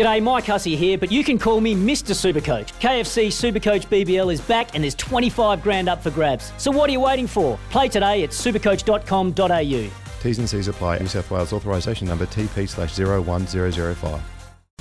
[0.00, 2.16] G'day, Mike Hussey here, but you can call me Mr.
[2.16, 2.72] Supercoach.
[2.80, 6.54] KFC Supercoach BBL is back and there's 25 grand up for grabs.
[6.56, 7.58] So what are you waiting for?
[7.68, 9.90] Play today at supercoach.com.au.
[10.22, 11.00] T's and C's apply.
[11.04, 13.60] New South Wales authorisation number TP slash 01005.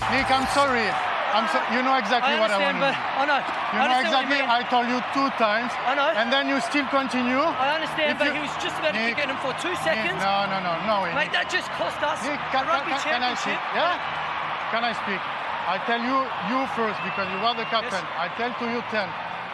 [0.08, 0.88] Nick, I'm sorry.
[0.88, 2.96] I'm so, you know exactly what I what I understand, want.
[2.96, 3.40] but I know.
[3.44, 4.16] You I know exactly.
[4.16, 4.48] What you mean.
[4.48, 5.72] I told you two times.
[5.84, 6.16] I know.
[6.16, 7.44] And then you still continue.
[7.44, 9.52] I understand, If but you- he was just about to Nick, kick at him for
[9.60, 10.16] two Nick, seconds.
[10.24, 11.12] no, no, no, no way.
[11.12, 11.44] Mate, Nick.
[11.44, 13.60] that just cost us Nick, the can, rugby can, can I speak?
[13.60, 13.76] championship.
[13.76, 14.29] Yeah?
[14.70, 15.22] Can I speak?
[15.70, 16.18] I tell you,
[16.50, 18.02] you first because you are the captain.
[18.02, 18.26] Yes.
[18.26, 19.06] I tell to you 10.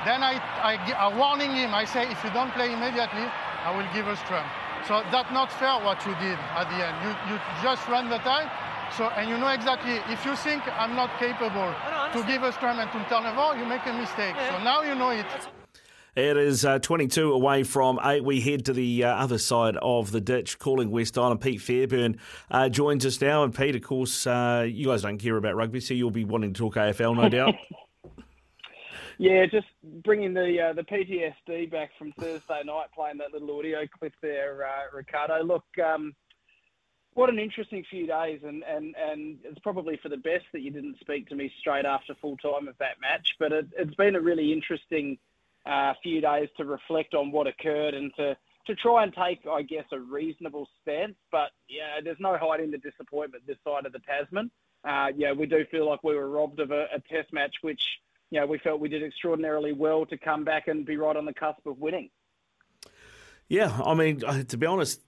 [0.07, 1.73] Then I, I, I warning him.
[1.73, 3.27] I say, if you don't play immediately,
[3.63, 4.45] I will give a scrum.
[4.87, 6.95] So that's not fair what you did at the end.
[7.03, 8.47] You, you just run the time.
[8.95, 12.53] So, and you know exactly, if you think I'm not capable I to give a
[12.53, 14.35] scrum and to turn over, you make a mistake.
[14.51, 15.25] So now you know it.
[16.15, 18.23] It is uh, 22 away from 8.
[18.23, 21.41] We head to the uh, other side of the ditch, calling West Island.
[21.41, 22.19] Pete Fairbairn
[22.49, 23.43] uh, joins us now.
[23.43, 26.53] And Pete, of course, uh, you guys don't care about rugby, so you'll be wanting
[26.53, 27.55] to talk AFL, no doubt.
[29.17, 29.67] Yeah, just
[30.03, 34.65] bringing the uh, the PTSD back from Thursday night, playing that little audio clip there,
[34.65, 35.41] uh, Ricardo.
[35.41, 36.13] Look, um,
[37.13, 40.69] what an interesting few days, and, and, and it's probably for the best that you
[40.69, 43.35] didn't speak to me straight after full time of that match.
[43.39, 45.17] But it, it's been a really interesting
[45.65, 49.61] uh, few days to reflect on what occurred and to to try and take, I
[49.61, 51.15] guess, a reasonable stance.
[51.31, 54.49] But yeah, there's no hiding the disappointment this side of the Tasman.
[54.83, 57.81] Uh, yeah, we do feel like we were robbed of a, a Test match, which
[58.31, 61.25] you know, we felt we did extraordinarily well to come back and be right on
[61.25, 62.09] the cusp of winning.
[63.47, 65.01] yeah, I mean, uh, to be honest,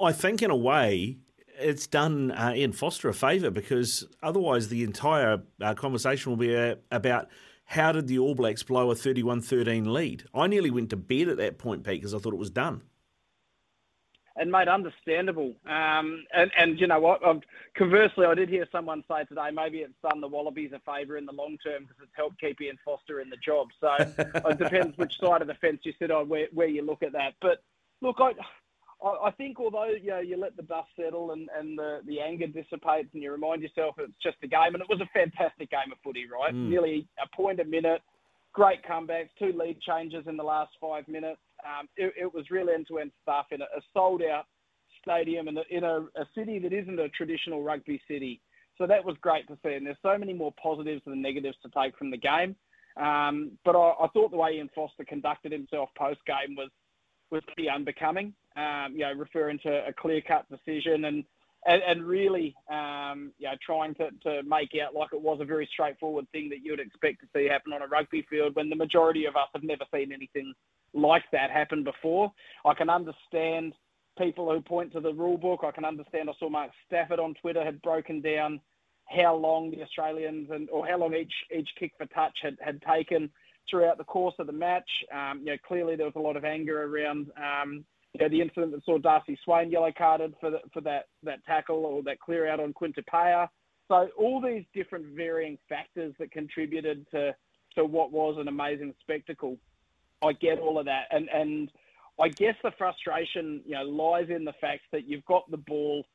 [0.00, 1.16] I think in a way
[1.58, 6.54] it's done uh, Ian Foster a favour because otherwise the entire uh, conversation will be
[6.54, 7.28] uh, about
[7.66, 10.24] how did the All Blacks blow a 31 13 lead.
[10.34, 12.82] I nearly went to bed at that point, Pete, because I thought it was done.
[14.38, 15.54] And mate, understandable.
[15.66, 17.24] Um, and, and you know what?
[17.24, 17.32] i
[17.74, 21.24] conversely, I did hear someone say today maybe it's done the Wallabies a favour in
[21.24, 23.68] the long term because it's helped keep Ian Foster in the job.
[23.80, 27.02] So it depends which side of the fence you sit on, where, where you look
[27.02, 27.32] at that.
[27.40, 27.62] But
[28.02, 28.32] look, I,
[29.02, 32.20] I I think although you, know, you let the dust settle and, and the, the
[32.20, 35.70] anger dissipates and you remind yourself it's just a game, and it was a fantastic
[35.70, 36.54] game of footy, right?
[36.54, 38.02] Nearly a point a minute,
[38.52, 41.40] great comebacks, two lead changes in the last five minutes.
[41.64, 44.44] Um, it, it was real end-to-end stuff in a, a sold-out
[45.02, 48.40] stadium in, a, in a, a city that isn't a traditional rugby city.
[48.78, 49.74] So that was great to see.
[49.74, 52.56] And there's so many more positives than negatives to take from the game.
[52.96, 56.70] Um, but I, I thought the way Ian Foster conducted himself post-game was
[57.30, 58.32] was pretty unbecoming.
[58.56, 61.24] Um, you know, referring to a clear-cut decision and
[61.66, 65.44] and, and really, um, you know, trying to, to make out like it was a
[65.44, 68.70] very straightforward thing that you would expect to see happen on a rugby field when
[68.70, 70.54] the majority of us have never seen anything
[70.94, 72.32] like that happen before.
[72.64, 73.74] I can understand
[74.16, 75.60] people who point to the rule book.
[75.64, 76.30] I can understand.
[76.30, 78.60] I saw Mark Stafford on Twitter had broken down
[79.06, 82.80] how long the Australians and or how long each each kick for touch had, had
[82.82, 83.30] taken
[83.68, 84.88] throughout the course of the match.
[85.12, 87.84] Um, you know, clearly there was a lot of anger around um,
[88.18, 91.44] you know, the incident that saw Darcy Swain yellow carded for the, for that that
[91.44, 93.48] tackle or that clear out on Quinn Tupaea.
[93.88, 97.34] So all these different varying factors that contributed to
[97.74, 99.58] to what was an amazing spectacle.
[100.22, 101.70] I get all of that, and and
[102.18, 106.06] I guess the frustration, you know, lies in the fact that you've got the ball,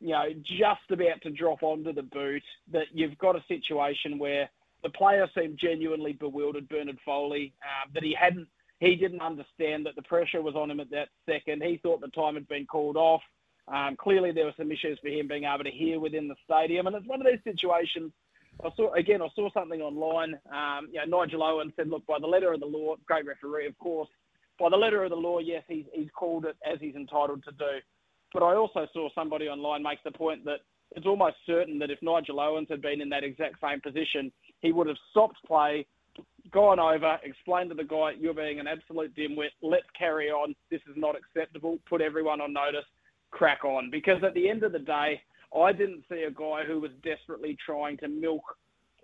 [0.00, 2.42] you know, just about to drop onto the boot.
[2.72, 4.48] That you've got a situation where
[4.82, 8.48] the player seemed genuinely bewildered, Bernard Foley, um, that he hadn't,
[8.78, 11.62] he didn't understand that the pressure was on him at that second.
[11.62, 13.22] He thought the time had been called off.
[13.68, 16.86] Um, clearly, there were some issues for him being able to hear within the stadium,
[16.86, 18.12] and it's one of these situations.
[18.64, 19.22] I saw again.
[19.22, 20.38] I saw something online.
[20.52, 23.66] Um, you know, Nigel Owens said, "Look, by the letter of the law, great referee,
[23.66, 24.08] of course.
[24.58, 27.52] By the letter of the law, yes, he's he's called it as he's entitled to
[27.52, 27.78] do."
[28.32, 30.60] But I also saw somebody online make the point that
[30.92, 34.72] it's almost certain that if Nigel Owens had been in that exact same position, he
[34.72, 35.86] would have stopped play,
[36.50, 39.50] gone over, explained to the guy, "You're being an absolute dimwit.
[39.62, 40.54] Let's carry on.
[40.70, 41.78] This is not acceptable.
[41.88, 42.86] Put everyone on notice.
[43.30, 45.22] Crack on." Because at the end of the day,
[45.56, 48.42] I didn't see a guy who was desperately trying to milk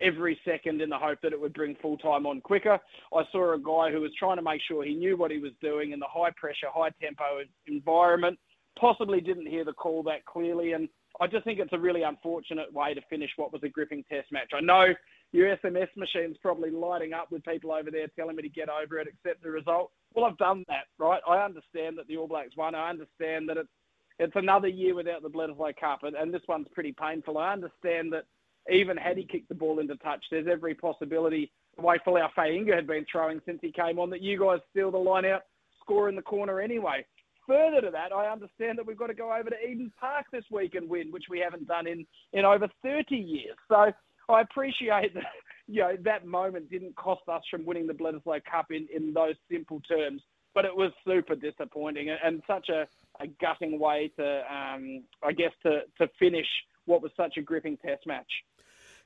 [0.00, 2.79] every second in the hope that it would bring full time on quicker.
[3.14, 5.52] I saw a guy who was trying to make sure he knew what he was
[5.61, 8.38] doing in the high pressure, high tempo environment,
[8.78, 10.73] possibly didn't hear the call that clearly.
[10.73, 10.88] And
[11.20, 14.31] I just think it's a really unfortunate way to finish what was a gripping test
[14.31, 14.50] match.
[14.55, 14.87] I know
[15.32, 18.99] your SMS machine's probably lighting up with people over there telling me to get over
[18.99, 19.90] it, accept the result.
[20.14, 21.20] Well, I've done that, right?
[21.28, 22.75] I understand that the All Blacks won.
[22.75, 23.69] I understand that it's
[24.19, 27.37] it's another year without the Bledisloe Cup, and, and this one's pretty painful.
[27.37, 28.25] I understand that
[28.73, 32.75] even had he kicked the ball into touch, there's every possibility the way Folau Fainga'a
[32.75, 35.43] had been throwing since he came on that you guys steal the line out,
[35.81, 37.05] score in the corner anyway.
[37.47, 40.45] Further to that, I understand that we've got to go over to Eden Park this
[40.51, 43.57] week and win, which we haven't done in, in over 30 years.
[43.69, 43.93] So
[44.29, 45.25] I appreciate that,
[45.67, 49.35] you know, that moment didn't cost us from winning the Bledisloe Cup in, in those
[49.51, 50.23] simple terms,
[50.55, 52.87] but it was super disappointing and, and such a,
[53.23, 56.47] a gutting way to, um, I guess, to, to finish
[56.87, 58.31] what was such a gripping test match.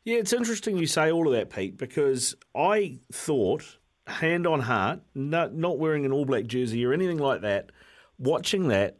[0.04, 5.00] Yeah, it's interesting you say all of that, Pete, because I thought, hand on heart,
[5.14, 7.70] not, not wearing an All Black jersey or anything like that,
[8.20, 8.98] watching that,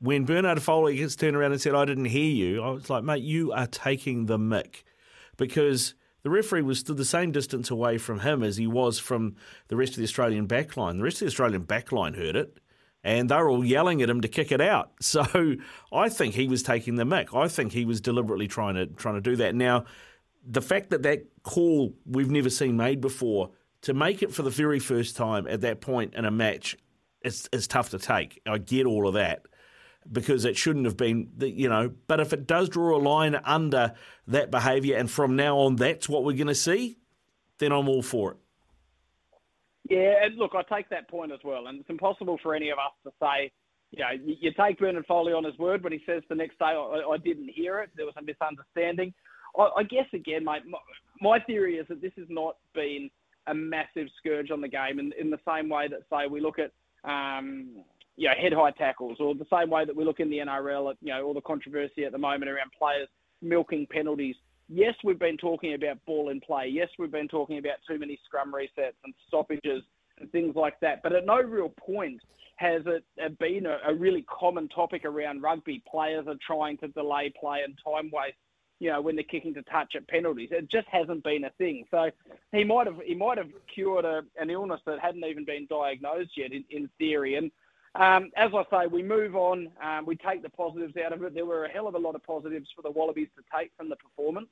[0.00, 3.04] when Bernard Foley gets turned around and said, I didn't hear you, I was like,
[3.04, 4.82] mate, you are taking the mick.
[5.36, 9.36] Because the referee was stood the same distance away from him as he was from
[9.68, 10.96] the rest of the Australian backline.
[10.96, 12.58] The rest of the Australian backline heard it
[13.04, 14.90] and they were all yelling at him to kick it out.
[15.00, 15.56] So
[15.92, 17.36] I think he was taking the mick.
[17.36, 19.54] I think he was deliberately trying to trying to do that.
[19.54, 19.84] Now,
[20.44, 23.50] the fact that that call we've never seen made before
[23.82, 26.76] to make it for the very first time at that point in a match
[27.24, 28.40] is, is tough to take.
[28.46, 29.46] I get all of that
[30.10, 31.92] because it shouldn't have been, you know.
[32.06, 33.94] But if it does draw a line under
[34.28, 36.98] that behaviour, and from now on that's what we're going to see,
[37.58, 38.36] then I'm all for it.
[39.88, 42.78] Yeah, and look, I take that point as well, and it's impossible for any of
[42.78, 43.52] us to say,
[43.90, 46.64] you know, you, take Bernard Foley on his word when he says the next day,
[46.64, 49.12] I, I didn't hear it, there was a misunderstanding.
[49.58, 50.78] I, I guess again, mate, my,
[51.20, 53.10] my theory is that this has not been
[53.46, 56.58] a massive scourge on the game in, in the same way that, say, we look
[56.58, 56.72] at,
[57.04, 57.68] um,
[58.16, 60.90] you know, head high tackles, or the same way that we look in the NRL
[60.90, 63.08] at, you know, all the controversy at the moment around players
[63.42, 64.36] milking penalties
[64.68, 66.68] yes, we've been talking about ball in play.
[66.68, 69.82] Yes, we've been talking about too many scrum resets and stoppages
[70.18, 71.02] and things like that.
[71.02, 72.20] But at no real point
[72.56, 73.04] has it
[73.38, 75.82] been a, a really common topic around rugby.
[75.90, 78.36] Players are trying to delay play and time waste.
[78.84, 81.86] You know, when they're kicking to touch at penalties, it just hasn't been a thing.
[81.90, 82.10] So
[82.52, 86.32] he might have he might have cured a, an illness that hadn't even been diagnosed
[86.36, 87.36] yet, in, in theory.
[87.36, 87.50] And
[87.94, 89.70] um, as I say, we move on.
[89.82, 91.32] Um, we take the positives out of it.
[91.32, 93.88] There were a hell of a lot of positives for the Wallabies to take from
[93.88, 94.48] the performance.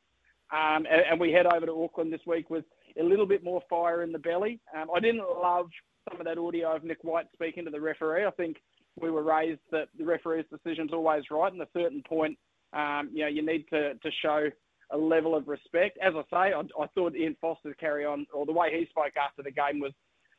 [0.50, 2.64] Um, and, and, we head over to Auckland this week with
[2.98, 4.60] a little bit more fire in the belly.
[4.74, 5.68] Um, I didn't love
[6.08, 8.24] some of that audio of Nick White speaking to the referee.
[8.24, 8.62] I think
[8.98, 11.52] we were raised that the referee's decision is always right.
[11.52, 12.38] And a certain point,
[12.72, 14.48] um, you know, you need to, to show
[14.90, 15.98] a level of respect.
[16.02, 19.12] As I say, I, I thought Ian Foster's carry on, or the way he spoke
[19.22, 19.92] after the game was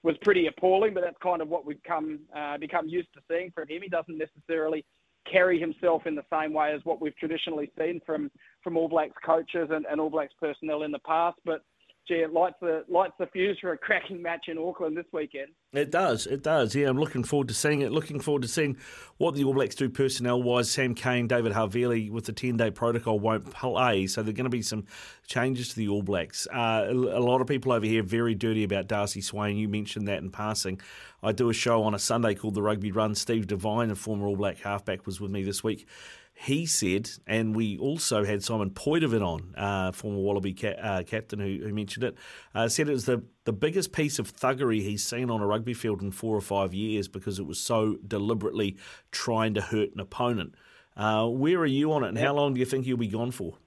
[0.03, 0.94] was pretty appalling.
[0.94, 3.81] But that's kind of what we've come uh, become used to seeing from him.
[3.81, 4.85] He doesn't necessarily
[5.31, 8.30] carry himself in the same way as what we've traditionally seen from
[8.63, 11.38] from All Blacks coaches and, and All Blacks personnel in the past.
[11.45, 11.62] But
[12.07, 15.50] gee, it lights the lights the fuse for a cracking match in Auckland this weekend.
[15.71, 16.75] It does, it does.
[16.75, 17.91] Yeah, I'm looking forward to seeing it.
[17.91, 18.77] Looking forward to seeing
[19.17, 20.69] what the All Blacks do personnel wise.
[20.69, 24.45] Sam Cane, David Havili with the 10 day protocol won't play, so there are going
[24.45, 24.85] to be some
[25.27, 26.47] changes to the All Blacks.
[26.47, 29.57] Uh, a lot of people over here very dirty about Darcy Swain.
[29.57, 30.79] You mentioned that in passing.
[31.21, 33.15] I do a show on a Sunday called The Rugby Run.
[33.15, 35.88] Steve Devine, a former All Black halfback, was with me this week
[36.33, 41.39] he said, and we also had Simon Poidevin on, uh, former Wallaby ca- uh, captain
[41.39, 42.15] who, who, mentioned it,
[42.56, 45.74] uh, said it was the, the biggest piece of thuggery he's seen on a rugby
[45.74, 48.75] field in four or five years because it was so deliberately
[49.12, 50.56] trying to hurt an opponent.
[50.97, 53.31] Uh, where are you on it, and how long do you think he'll be gone
[53.31, 53.57] for?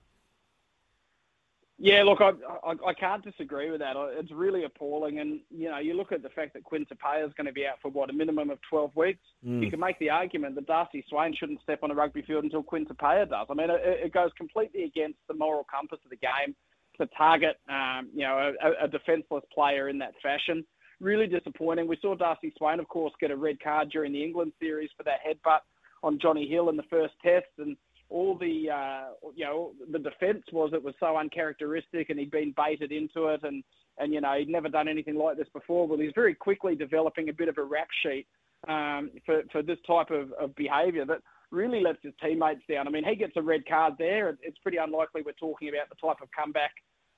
[1.79, 2.31] Yeah, look, I,
[2.67, 3.97] I, I can't disagree with that.
[4.19, 7.35] It's really appalling, and you know, you look at the fact that Quinn Tupaea is
[7.35, 9.21] going to be out for what a minimum of twelve weeks.
[9.47, 9.63] Mm.
[9.63, 12.63] You can make the argument that Darcy Swain shouldn't step on a rugby field until
[12.63, 13.47] Quinn Tupaea does.
[13.51, 16.57] I mean, it, it goes completely against the moral compass of the game
[16.99, 20.65] to target, um, you know, a, a defenceless player in that fashion.
[20.99, 21.87] Really disappointing.
[21.87, 25.03] We saw Darcy Swain, of course, get a red card during the England series for
[25.03, 25.61] that headbutt
[26.03, 27.77] on Johnny Hill in the first test, and
[28.09, 32.55] all the uh, you know the defence was it was so uncharacteristic and he'd been
[32.57, 33.65] baited into it and
[33.99, 35.87] and you know he'd never done anything like this before.
[35.87, 38.27] Well, he's very quickly developing a bit of a rap sheet
[38.69, 41.21] um, for for this type of, of behaviour that
[41.51, 42.87] really lets his teammates down.
[42.87, 44.37] I mean, he gets a red card there.
[44.43, 46.73] It's pretty unlikely we're talking about the type of comeback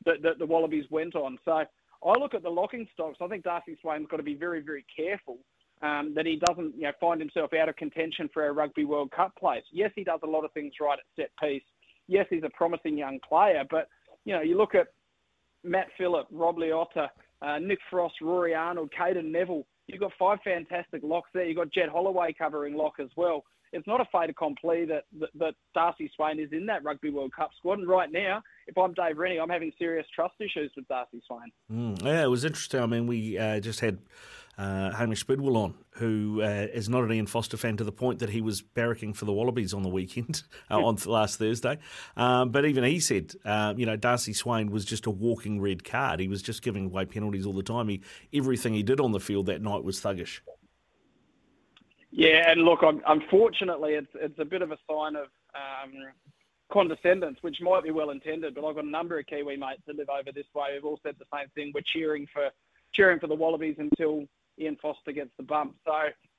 [0.04, 1.38] that, that the Wallabies went on.
[1.44, 3.18] So I look at the locking stocks.
[3.22, 5.38] I think Darcy Swain's got to be very very careful
[5.82, 9.10] um, that he doesn't you know, find himself out of contention for a Rugby World
[9.10, 9.62] Cup place.
[9.72, 11.62] Yes, he does a lot of things right at set piece.
[12.06, 13.88] Yes, he's a promising young player, but
[14.24, 14.88] you know, you look at
[15.64, 17.08] Matt Phillip, Rob Leota,
[17.42, 19.66] uh, Nick Frost, Rory Arnold, Cadeyrn Neville.
[19.86, 21.44] You've got five fantastic locks there.
[21.44, 23.44] You've got Jed Holloway covering lock as well.
[23.72, 27.32] It's not a fait accompli that, that, that Darcy Swain is in that Rugby World
[27.34, 27.78] Cup squad.
[27.78, 31.50] And right now, if I'm Dave Rennie, I'm having serious trust issues with Darcy Swain.
[31.70, 32.80] Mm, yeah, it was interesting.
[32.80, 33.98] I mean, we uh, just had
[34.58, 38.18] uh, Hamish Bidwell on, who uh, is not an Ian Foster fan to the point
[38.18, 41.78] that he was barracking for the Wallabies on the weekend, uh, on last Thursday.
[42.16, 45.84] Um, but even he said, uh, you know, Darcy Swain was just a walking red
[45.84, 46.18] card.
[46.18, 47.88] He was just giving away penalties all the time.
[47.88, 48.02] He,
[48.34, 50.40] everything he did on the field that night was thuggish.
[52.10, 55.92] Yeah, and look, unfortunately, it's it's a bit of a sign of um,
[56.72, 58.54] condescendence, which might be well intended.
[58.54, 60.98] But I've got a number of Kiwi mates that live over this way who've all
[61.02, 61.70] said the same thing.
[61.74, 62.48] We're cheering for
[62.94, 64.24] cheering for the Wallabies until
[64.60, 65.74] Ian Foster gets the bump.
[65.86, 65.92] So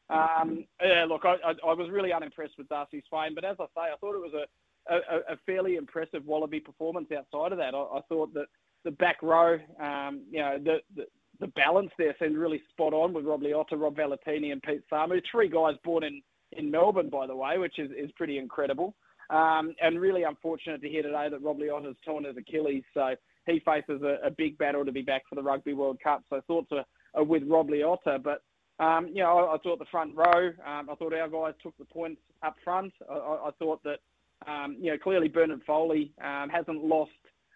[0.09, 3.65] um, yeah, look, I, I, I, was really unimpressed with Darcy Swain, but as I
[3.65, 7.75] say, I thought it was a, a, a fairly impressive Wallaby performance outside of that.
[7.75, 8.47] I, I thought that
[8.83, 11.03] the back row, um, you know, the, the,
[11.39, 15.21] the balance there seemed really spot on with Rob Leota, Rob Valetini, and Pete Samu.
[15.31, 16.21] Three guys born in,
[16.53, 18.95] in Melbourne, by the way, which is, is pretty incredible.
[19.29, 23.13] Um, and really unfortunate to hear today that Rob Leota's torn his Achilles, so
[23.45, 26.23] he faces a, a, big battle to be back for the Rugby World Cup.
[26.31, 26.83] So thoughts are
[27.15, 28.43] with Rob Leota, but
[28.79, 31.77] um, you know, I, I, thought the front row, um, I thought our guys took
[31.77, 32.93] the points up front.
[33.09, 33.99] I, I thought that,
[34.47, 37.11] um, you know, clearly Bernard Foley um, hasn't lost,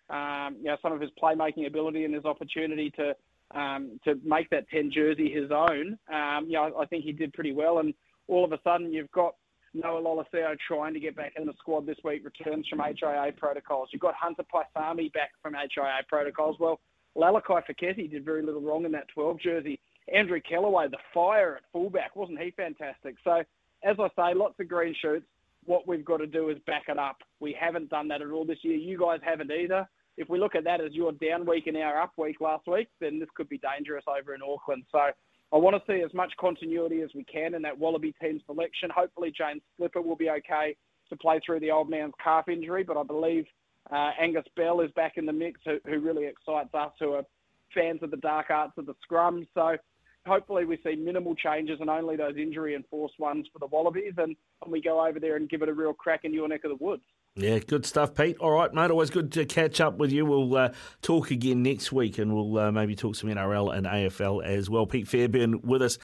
[0.10, 3.16] um, you know, some of his playmaking ability and his opportunity to
[3.58, 5.98] um, to make that 10 jersey his own.
[6.46, 7.80] you know, I think he did pretty well.
[7.80, 7.94] And
[8.28, 9.36] all of a sudden, you've got
[9.74, 13.90] Noah Lolesio trying to get back in the squad this week, returns from HIA protocols.
[13.92, 16.58] You've got Hunter Paisami back from HIA protocols.
[16.60, 16.80] Well,
[17.18, 19.80] Lalakai Foketi did very little wrong in that 12 jersey.
[20.14, 23.16] Andrew Kellaway, the fire at fullback, wasn't he fantastic?
[23.24, 23.44] So,
[23.84, 25.26] as I say, lots of green shoots.
[25.66, 27.18] What we've got to do is back it up.
[27.40, 28.76] We haven't done that at all this year.
[28.76, 29.88] You guys haven't either.
[30.18, 32.90] If we look at that as your down week and our up week last week,
[33.00, 34.84] then this could be dangerous over in Auckland.
[34.92, 38.42] So I want to see as much continuity as we can in that Wallaby team
[38.46, 38.90] selection.
[38.94, 40.76] Hopefully, James Slipper will be okay
[41.10, 43.46] to play through the old man's calf injury, but I believe
[43.92, 47.24] uh, Angus Bell is back in the mix, who, who really excites us who are
[47.74, 49.48] fans of the dark arts of the scrum.
[49.54, 49.78] So
[50.26, 54.36] hopefully we see minimal changes and only those injury enforced ones for the Wallabies, and,
[54.64, 56.78] and we go over there and give it a real crack in your neck of
[56.78, 57.04] the woods.
[57.36, 58.38] Yeah, good stuff, Pete.
[58.38, 58.92] All right, mate.
[58.92, 60.24] Always good to catch up with you.
[60.24, 60.70] We'll uh,
[61.02, 64.86] talk again next week, and we'll uh, maybe talk some NRL and AFL as well.
[64.86, 65.98] Pete Fairbairn with us